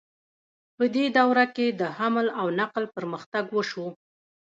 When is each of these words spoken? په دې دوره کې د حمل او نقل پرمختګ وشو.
په 0.75 0.83
دې 0.95 1.05
دوره 1.17 1.45
کې 1.55 1.67
د 1.79 1.81
حمل 1.97 2.27
او 2.39 2.47
نقل 2.59 2.83
پرمختګ 2.95 3.45
وشو. 3.51 3.87